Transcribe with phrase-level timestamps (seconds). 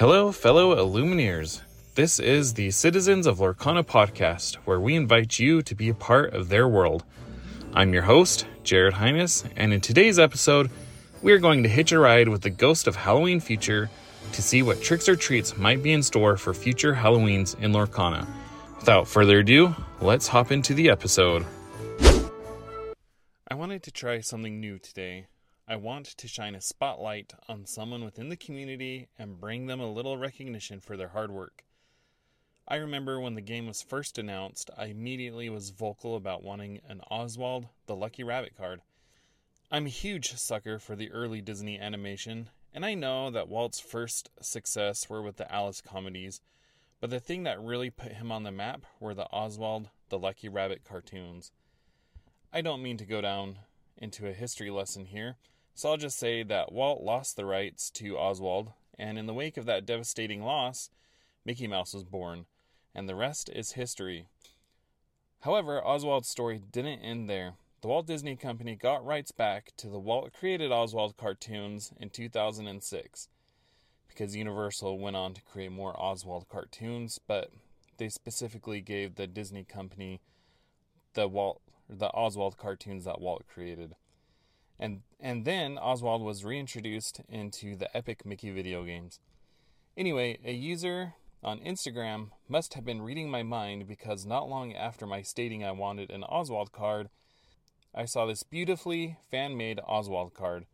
[0.00, 1.60] Hello, fellow Illumineers.
[1.94, 6.32] This is the Citizens of Lorcana podcast, where we invite you to be a part
[6.32, 7.04] of their world.
[7.74, 10.70] I'm your host, Jared Highness, and in today's episode,
[11.20, 13.90] we are going to hitch a ride with the ghost of Halloween Future
[14.32, 18.26] to see what tricks or treats might be in store for future Halloweens in Lorcana.
[18.78, 21.44] Without further ado, let's hop into the episode.
[23.46, 25.26] I wanted to try something new today.
[25.70, 29.88] I want to shine a spotlight on someone within the community and bring them a
[29.88, 31.62] little recognition for their hard work.
[32.66, 37.02] I remember when the game was first announced, I immediately was vocal about wanting an
[37.08, 38.80] Oswald the Lucky Rabbit card.
[39.70, 44.28] I'm a huge sucker for the early Disney animation, and I know that Walt's first
[44.40, 46.40] success were with the Alice comedies,
[47.00, 50.48] but the thing that really put him on the map were the Oswald the Lucky
[50.48, 51.52] Rabbit cartoons.
[52.52, 53.60] I don't mean to go down
[53.96, 55.36] into a history lesson here,
[55.80, 59.56] so I'll just say that Walt lost the rights to Oswald, and in the wake
[59.56, 60.90] of that devastating loss,
[61.42, 62.44] Mickey Mouse was born,
[62.94, 64.26] and the rest is history.
[65.40, 67.54] However, Oswald's story didn't end there.
[67.80, 73.28] The Walt Disney Company got rights back to the Walt created Oswald cartoons in 2006
[74.06, 77.52] because Universal went on to create more Oswald cartoons, but
[77.96, 80.20] they specifically gave the Disney Company
[81.14, 83.94] the Walt the Oswald cartoons that Walt created.
[84.80, 89.20] And and then Oswald was reintroduced into the epic Mickey video games.
[89.94, 91.12] Anyway, a user
[91.44, 95.72] on Instagram must have been reading my mind because not long after my stating I
[95.72, 97.10] wanted an Oswald card,
[97.94, 100.64] I saw this beautifully fan made Oswald card.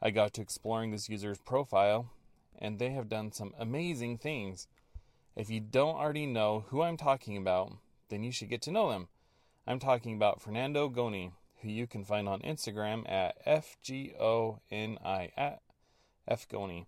[0.00, 2.10] I got to exploring this user's profile,
[2.58, 4.66] and they have done some amazing things.
[5.36, 7.72] If you don't already know who I'm talking about,
[8.08, 9.08] then you should get to know them.
[9.66, 11.32] I'm talking about Fernando Goni,
[11.64, 15.60] who you can find on Instagram at FGONI at
[16.30, 16.86] FGoni.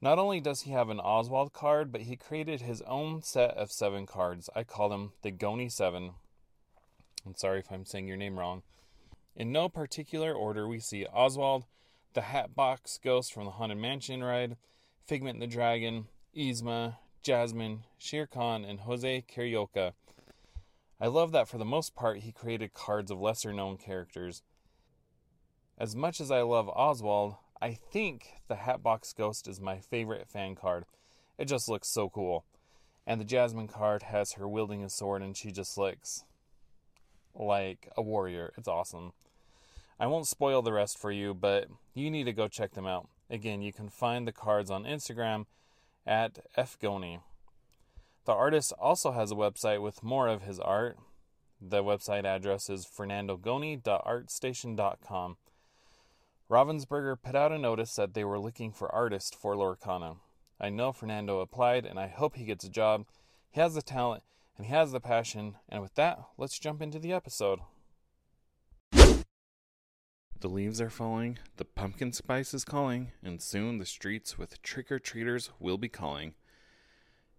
[0.00, 3.70] Not only does he have an Oswald card, but he created his own set of
[3.70, 4.48] seven cards.
[4.56, 6.12] I call them the Goni 7.
[7.26, 8.62] I'm sorry if I'm saying your name wrong.
[9.36, 11.64] In no particular order, we see Oswald,
[12.14, 14.56] the Hatbox Ghost from the Haunted Mansion ride,
[15.06, 19.92] Figment the Dragon, Yzma, Jasmine, Shere Khan, and Jose Carioca.
[21.00, 24.42] I love that for the most part he created cards of lesser known characters.
[25.78, 30.54] As much as I love Oswald, I think the Hatbox Ghost is my favorite fan
[30.54, 30.84] card.
[31.38, 32.44] It just looks so cool.
[33.06, 36.24] And the Jasmine card has her wielding a sword and she just looks
[37.34, 38.52] like a warrior.
[38.58, 39.12] It's awesome.
[39.98, 43.08] I won't spoil the rest for you, but you need to go check them out.
[43.30, 45.46] Again, you can find the cards on Instagram
[46.06, 47.20] at fgoni.
[48.30, 50.96] The artist also has a website with more of his art.
[51.60, 55.36] The website address is fernandogoni.artstation.com.
[56.48, 60.18] Ravensburger put out a notice that they were looking for artists for Lorcana.
[60.60, 63.06] I know Fernando applied, and I hope he gets a job.
[63.50, 64.22] He has the talent,
[64.56, 65.56] and he has the passion.
[65.68, 67.58] And with that, let's jump into the episode.
[68.92, 69.24] The
[70.44, 75.00] leaves are falling, the pumpkin spice is calling, and soon the streets with trick or
[75.00, 76.34] treaters will be calling.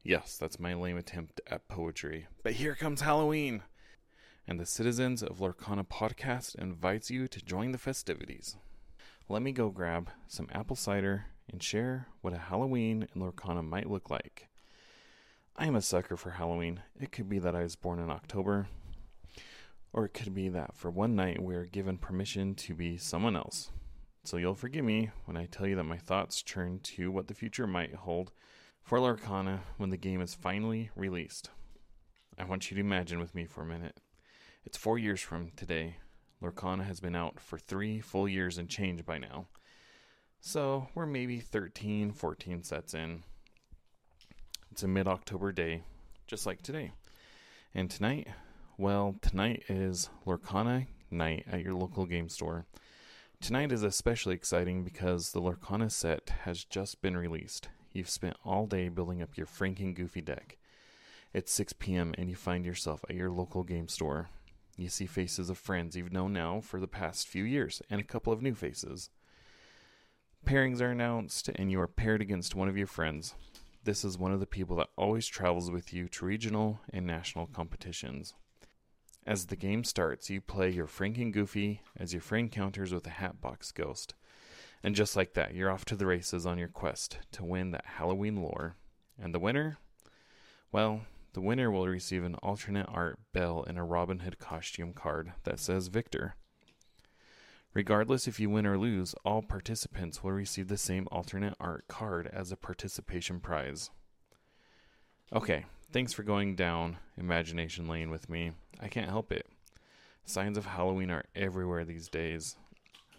[0.04, 2.26] Yes, that's my lame attempt at poetry.
[2.44, 3.62] But here comes Halloween!
[4.48, 8.58] And the Citizens of Lorcana podcast invites you to join the festivities.
[9.30, 13.92] Let me go grab some apple cider and share what a Halloween in Lorcana might
[13.92, 14.48] look like.
[15.56, 16.82] I am a sucker for Halloween.
[17.00, 18.68] It could be that I was born in October,
[19.94, 23.36] or it could be that for one night we are given permission to be someone
[23.36, 23.70] else.
[24.24, 27.36] So you'll forgive me when I tell you that my thoughts turn to what the
[27.36, 28.32] future might hold
[28.84, 31.50] for Lorcana when the game is finally released.
[32.38, 33.98] I want you to imagine with me for a minute.
[34.66, 35.98] It's four years from today.
[36.42, 39.48] Lorcana has been out for three full years and change by now.
[40.40, 43.24] So we're maybe 13, 14 sets in.
[44.72, 45.84] It's a mid October day,
[46.26, 46.94] just like today.
[47.76, 48.28] And tonight,
[48.78, 52.66] well, tonight is Lorcana night at your local game store.
[53.40, 57.70] Tonight is especially exciting because the Lorcana set has just been released.
[57.94, 60.58] You've spent all day building up your Franken Goofy deck.
[61.34, 62.14] It's 6 p.m.
[62.18, 64.30] and you find yourself at your local game store.
[64.78, 68.06] You see faces of friends you've known now for the past few years and a
[68.06, 69.10] couple of new faces.
[70.46, 73.36] Pairings are announced and you are paired against one of your friends.
[73.84, 77.48] This is one of the people that always travels with you to regional and national
[77.48, 78.34] competitions.
[79.26, 83.12] As the game starts, you play your Franken Goofy as your friend counters with a
[83.12, 84.16] Hatbox Ghost.
[84.84, 87.86] And just like that, you're off to the races on your quest to win that
[87.86, 88.76] Halloween lore.
[89.22, 89.78] And the winner?
[90.72, 91.02] Well,
[91.34, 95.60] the winner will receive an alternate art Belle in a Robin Hood costume card that
[95.60, 96.36] says Victor.
[97.74, 102.30] Regardless if you win or lose, all participants will receive the same alternate art card
[102.34, 103.92] as a participation prize.
[105.32, 108.52] Okay, thanks for going down imagination lane with me.
[108.82, 109.48] I can't help it.
[110.26, 112.58] Signs of Halloween are everywhere these days.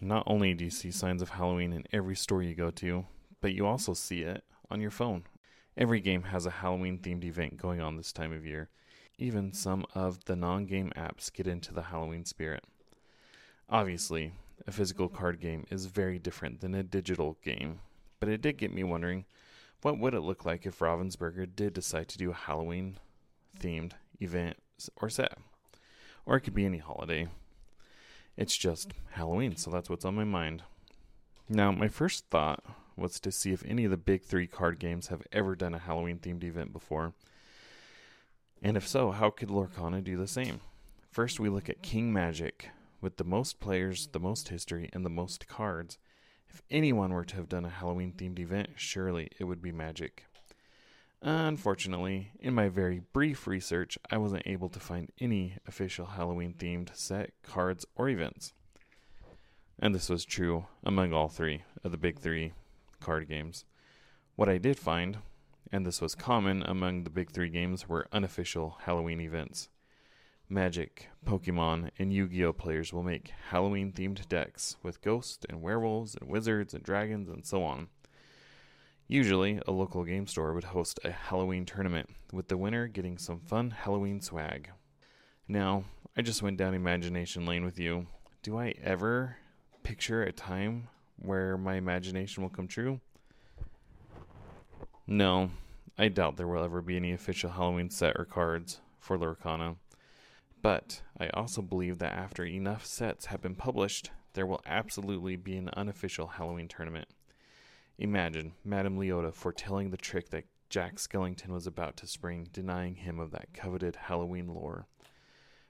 [0.03, 3.05] Not only do you see signs of Halloween in every store you go to,
[3.39, 5.23] but you also see it on your phone.
[5.77, 8.69] Every game has a Halloween themed event going on this time of year.
[9.17, 12.65] Even some of the non game apps get into the Halloween spirit.
[13.69, 14.33] Obviously,
[14.67, 17.79] a physical card game is very different than a digital game,
[18.19, 19.23] but it did get me wondering
[19.83, 22.97] what would it look like if Ravensburger did decide to do a Halloween
[23.57, 24.57] themed event
[24.97, 25.37] or set?
[26.25, 27.29] Or it could be any holiday.
[28.35, 30.63] It's just Halloween, so that's what's on my mind.
[31.47, 32.63] Now, my first thought
[32.95, 35.79] was to see if any of the big three card games have ever done a
[35.79, 37.13] Halloween themed event before.
[38.61, 40.61] And if so, how could Lorcana do the same?
[41.11, 42.69] First, we look at King Magic,
[43.01, 45.97] with the most players, the most history, and the most cards.
[46.47, 50.25] If anyone were to have done a Halloween themed event, surely it would be Magic.
[51.25, 56.93] Unfortunately, in my very brief research, I wasn't able to find any official Halloween themed
[56.97, 58.51] set, cards, or events.
[59.79, 62.51] And this was true among all three of the big three
[62.99, 63.63] card games.
[64.35, 65.19] What I did find,
[65.71, 69.69] and this was common among the big three games, were unofficial Halloween events.
[70.49, 72.53] Magic, Pokemon, and Yu Gi Oh!
[72.53, 77.45] players will make Halloween themed decks with ghosts and werewolves and wizards and dragons and
[77.45, 77.87] so on.
[79.07, 83.39] Usually, a local game store would host a Halloween tournament, with the winner getting some
[83.39, 84.69] fun Halloween swag.
[85.47, 85.83] Now,
[86.15, 88.07] I just went down imagination lane with you.
[88.41, 89.37] Do I ever
[89.83, 93.01] picture a time where my imagination will come true?
[95.05, 95.51] No,
[95.97, 99.75] I doubt there will ever be any official Halloween set or cards for Lorcana.
[100.61, 105.57] But I also believe that after enough sets have been published, there will absolutely be
[105.57, 107.09] an unofficial Halloween tournament.
[107.99, 113.19] Imagine Madame Leota foretelling the trick that Jack Skellington was about to spring, denying him
[113.19, 114.87] of that coveted Halloween lore.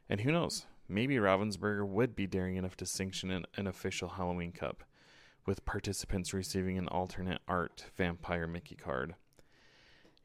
[0.07, 4.53] And who knows, maybe Ravensburger would be daring enough to sanction an, an official Halloween
[4.53, 4.83] Cup,
[5.45, 9.15] with participants receiving an alternate art vampire Mickey card.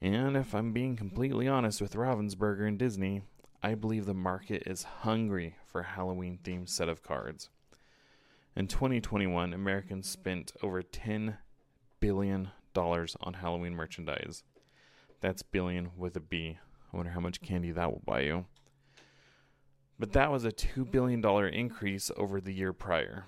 [0.00, 3.22] And if I'm being completely honest with Ravensburger and Disney,
[3.60, 7.50] I believe the market is hungry for a Halloween themed set of cards.
[8.54, 11.38] In 2021, Americans spent over $10
[12.00, 14.42] billion dollars on Halloween merchandise.
[15.20, 16.58] That's billion with a B.
[16.92, 18.46] I wonder how much candy that will buy you.
[19.98, 23.26] But that was a $2 billion increase over the year prior.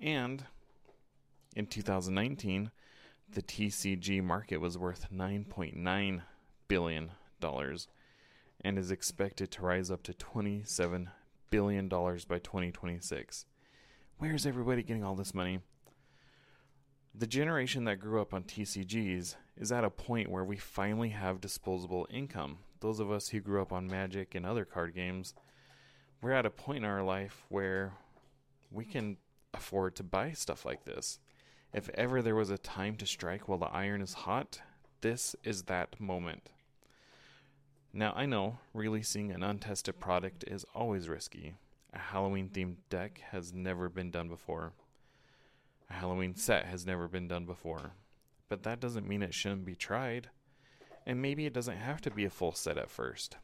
[0.00, 0.44] And
[1.54, 2.70] in 2019,
[3.30, 6.22] the TCG market was worth $9.9
[6.68, 7.10] billion
[8.62, 11.08] and is expected to rise up to $27
[11.50, 13.44] billion by 2026.
[14.16, 15.60] Where's everybody getting all this money?
[17.18, 21.40] The generation that grew up on TCGs is at a point where we finally have
[21.40, 22.58] disposable income.
[22.78, 25.34] Those of us who grew up on Magic and other card games,
[26.22, 27.94] we're at a point in our life where
[28.70, 29.16] we can
[29.52, 31.18] afford to buy stuff like this.
[31.74, 34.60] If ever there was a time to strike while the iron is hot,
[35.00, 36.50] this is that moment.
[37.92, 41.56] Now, I know releasing an untested product is always risky.
[41.92, 44.72] A Halloween themed deck has never been done before.
[45.90, 47.92] A Halloween set has never been done before.
[48.48, 50.30] But that doesn't mean it shouldn't be tried.
[51.06, 53.36] And maybe it doesn't have to be a full set at first.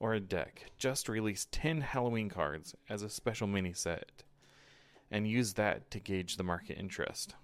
[0.00, 0.66] Or a deck.
[0.76, 4.24] Just release 10 Halloween cards as a special mini set
[5.10, 7.34] and use that to gauge the market interest.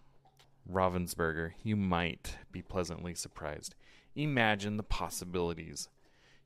[0.71, 3.75] Ravensburger, you might be pleasantly surprised.
[4.17, 5.89] Imagine the possibilities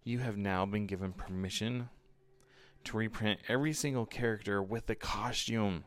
[0.03, 1.89] you have now been given permission
[2.85, 5.85] to reprint every single character with the costume.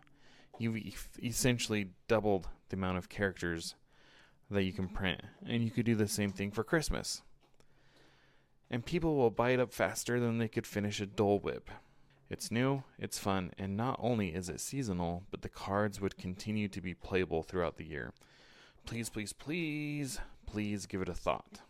[0.59, 3.75] You've essentially doubled the amount of characters
[4.49, 7.21] that you can print, and you could do the same thing for Christmas.
[8.69, 11.69] And people will buy it up faster than they could finish a Dole Whip.
[12.29, 16.67] It's new, it's fun, and not only is it seasonal, but the cards would continue
[16.69, 18.13] to be playable throughout the year.
[18.85, 21.61] Please, please, please, please give it a thought.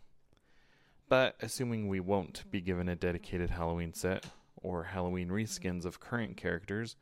[1.09, 4.25] But assuming we won't be given a dedicated Halloween set
[4.55, 6.95] or Halloween reskins of current characters,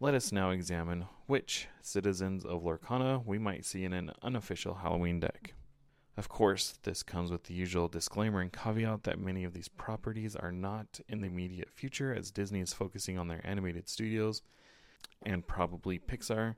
[0.00, 5.18] let us now examine which citizens of Lorcana we might see in an unofficial Halloween
[5.18, 5.54] deck.
[6.16, 10.36] Of course, this comes with the usual disclaimer and caveat that many of these properties
[10.36, 14.42] are not in the immediate future, as Disney is focusing on their animated studios
[15.24, 16.54] and probably Pixar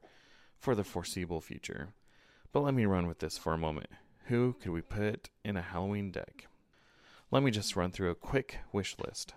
[0.59, 1.95] for the foreseeable future.
[2.53, 3.89] But let me run with this for a moment.
[4.27, 6.47] Who could we put in a Halloween deck?
[7.31, 9.35] Let me just run through a quick wish list.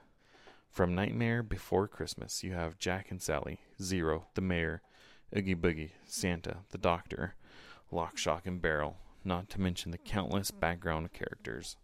[0.73, 4.81] From Nightmare Before Christmas, you have Jack and Sally, Zero, the mayor,
[5.35, 7.35] Oogie Boogie, Santa, the doctor,
[7.91, 11.77] Lock, Shock, and Barrel, not to mention the countless background characters.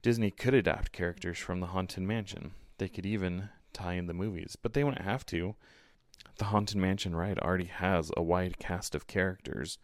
[0.00, 2.52] Disney could adapt characters from the Haunted Mansion.
[2.78, 5.56] They could even tie in the movies, but they wouldn't have to.
[6.36, 9.78] The Haunted Mansion ride already has a wide cast of characters.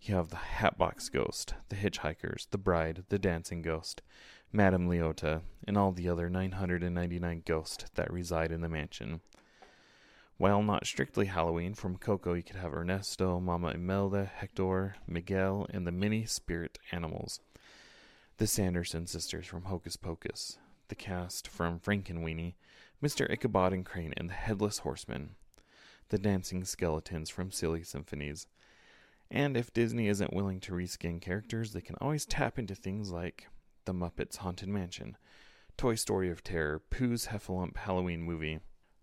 [0.00, 4.02] You have the Hatbox Ghost, the Hitchhikers, the Bride, the Dancing Ghost,
[4.52, 9.20] Madame Leota, and all the other 999 ghosts that reside in the mansion.
[10.42, 15.86] While not strictly Halloween, from Coco you could have Ernesto, Mama Imelda, Hector, Miguel, and
[15.86, 17.38] the many spirit animals.
[18.38, 20.58] The Sanderson sisters from Hocus Pocus,
[20.88, 22.56] the cast from Frankenweenie,
[23.00, 23.30] Mr.
[23.30, 25.36] Ichabod and Crane, and the Headless Horseman,
[26.08, 28.48] the dancing skeletons from Silly Symphonies.
[29.30, 33.46] And if Disney isn't willing to reskin characters, they can always tap into things like
[33.84, 35.16] The Muppets Haunted Mansion,
[35.76, 38.58] Toy Story of Terror, Pooh's Heffalump Halloween movie,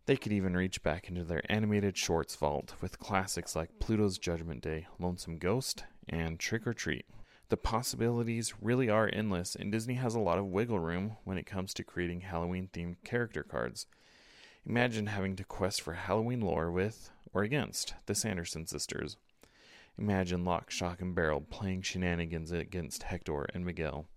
[0.09, 4.59] they could even reach back into their animated shorts vault with classics like Pluto's Judgment
[4.59, 7.05] Day, Lonesome Ghost, and Trick or Treat.
[7.49, 11.45] The possibilities really are endless, and Disney has a lot of wiggle room when it
[11.45, 13.85] comes to creating Halloween themed character cards.
[14.65, 19.15] Imagine having to quest for Halloween lore with, or against, the Sanderson sisters.
[19.95, 24.07] Imagine Lock, Shock, and Barrel playing shenanigans against Hector and Miguel.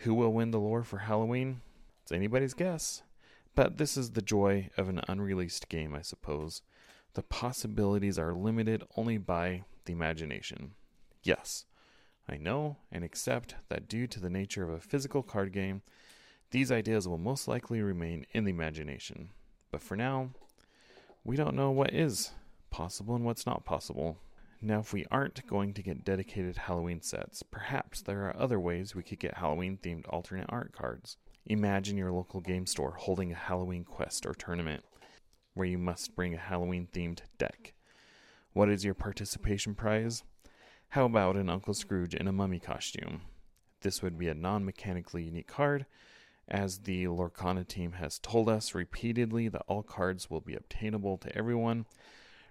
[0.00, 1.62] Who will win the lore for Halloween?
[2.02, 3.02] It's anybody's guess.
[3.56, 6.60] But this is the joy of an unreleased game, I suppose.
[7.14, 10.74] The possibilities are limited only by the imagination.
[11.22, 11.64] Yes,
[12.28, 15.80] I know and accept that due to the nature of a physical card game,
[16.50, 19.30] these ideas will most likely remain in the imagination.
[19.72, 20.30] But for now,
[21.24, 22.32] we don't know what is
[22.70, 24.18] possible and what's not possible.
[24.60, 28.94] Now, if we aren't going to get dedicated Halloween sets, perhaps there are other ways
[28.94, 31.16] we could get Halloween themed alternate art cards.
[31.48, 34.82] Imagine your local game store holding a Halloween quest or tournament
[35.54, 37.72] where you must bring a Halloween themed deck.
[38.52, 40.24] What is your participation prize?
[40.88, 43.20] How about an Uncle Scrooge in a mummy costume?
[43.82, 45.86] This would be a non mechanically unique card,
[46.48, 51.36] as the Lorcana team has told us repeatedly that all cards will be obtainable to
[51.38, 51.86] everyone.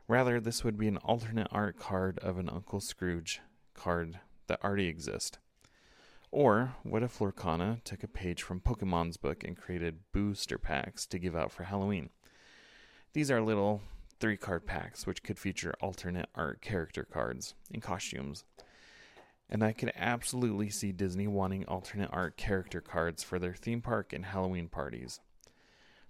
[0.07, 3.41] Rather, this would be an alternate art card of an Uncle Scrooge
[3.73, 5.37] card that already exists.
[6.35, 11.17] Or what if Lorcana took a page from Pokemon's book and created booster packs to
[11.17, 12.09] give out for Halloween?
[13.13, 13.81] These are little
[14.19, 18.43] three card packs which could feature alternate art character cards and costumes.
[19.49, 24.11] And I could absolutely see Disney wanting alternate art character cards for their theme park
[24.11, 25.21] and Halloween parties.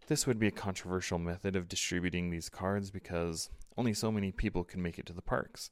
[0.07, 4.63] This would be a controversial method of distributing these cards because only so many people
[4.63, 5.69] can make it to the parks.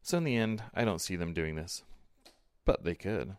[0.00, 1.82] So, in the end, I don't see them doing this.
[2.64, 3.34] But they could.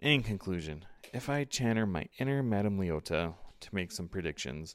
[0.00, 4.74] In conclusion, if I channel my inner Madame Leota to make some predictions,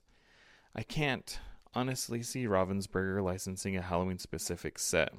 [0.76, 1.40] I can't
[1.74, 5.12] honestly see Ravensburger licensing a Halloween specific set,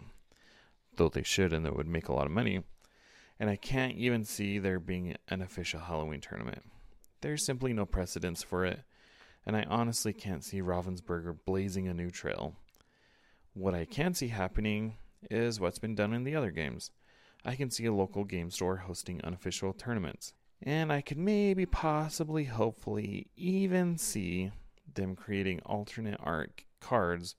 [0.94, 2.62] though they should and that would make a lot of money.
[3.40, 6.62] And I can't even see there being an official Halloween tournament.
[7.20, 8.82] There's simply no precedence for it,
[9.44, 12.54] and I honestly can't see Ravensburger blazing a new trail.
[13.54, 14.98] What I can see happening
[15.32, 16.92] is what's been done in the other games.
[17.46, 20.34] I can see a local game store hosting unofficial tournaments.
[20.60, 24.50] And I could maybe, possibly, hopefully, even see
[24.92, 27.36] them creating alternate art cards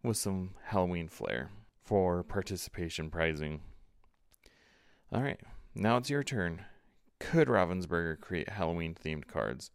[0.00, 1.50] with some Halloween flair
[1.82, 3.62] for participation prizing.
[5.10, 5.40] All right,
[5.74, 6.62] now it's your turn.
[7.18, 9.72] Could Ravensburger create Halloween themed cards?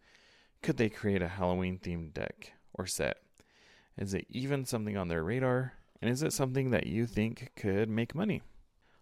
[0.61, 3.17] Could they create a Halloween themed deck or set?
[3.97, 5.73] Is it even something on their radar?
[6.01, 8.41] And is it something that you think could make money?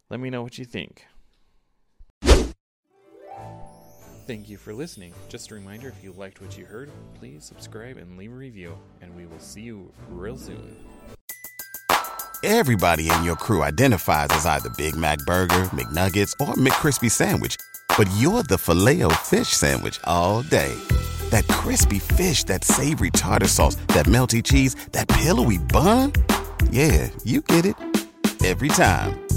[0.10, 1.06] Let me know what you think.
[4.28, 5.14] Thank you for listening.
[5.30, 8.76] Just a reminder if you liked what you heard, please subscribe and leave a review,
[9.02, 10.76] and we will see you real soon.
[12.44, 17.56] Everybody in your crew identifies as either Big Mac Burger, McNuggets, or McCrispy Sandwich,
[17.98, 20.74] but you're the filet fish Sandwich all day.
[21.30, 26.14] That crispy fish, that savory tartar sauce, that melty cheese, that pillowy bun.
[26.70, 27.76] Yeah, you get it
[28.44, 29.25] every time.